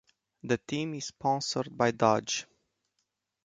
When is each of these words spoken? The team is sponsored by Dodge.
The 0.41 0.57
team 0.57 0.95
is 0.95 1.05
sponsored 1.05 1.77
by 1.77 1.91
Dodge. 1.91 2.47